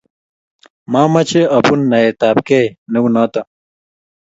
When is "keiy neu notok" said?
2.47-3.47